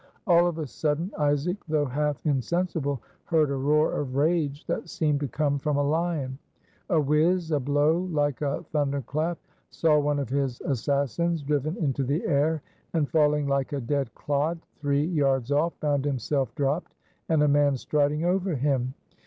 All 0.25 0.47
of 0.47 0.57
a 0.57 0.65
sudden 0.65 1.11
Isaac, 1.19 1.57
though 1.67 1.85
half 1.85 2.25
insensible, 2.25 3.03
heard 3.25 3.51
a 3.51 3.55
roar 3.55 3.93
of 3.99 4.15
rage 4.15 4.65
that 4.65 4.89
seemed 4.89 5.19
to 5.19 5.27
come 5.27 5.59
from 5.59 5.77
a 5.77 5.83
lion 5.83 6.39
a 6.89 6.99
whiz, 6.99 7.51
a 7.51 7.59
blow 7.59 8.07
like 8.11 8.41
a 8.41 8.63
thunder 8.71 9.01
clap 9.03 9.37
saw 9.69 9.99
one 9.99 10.17
of 10.17 10.27
his 10.27 10.59
assassins 10.61 11.43
driven 11.43 11.77
into 11.77 12.03
the 12.03 12.25
air 12.25 12.63
and 12.93 13.11
falling 13.11 13.47
like 13.47 13.73
a 13.73 13.79
dead 13.79 14.11
clod 14.15 14.59
three 14.79 15.05
yards 15.05 15.51
off, 15.51 15.75
found 15.75 16.03
himself 16.03 16.55
dropped 16.55 16.95
and 17.29 17.43
a 17.43 17.47
man 17.47 17.77
striding 17.77 18.25
over 18.25 18.55
him. 18.55 18.95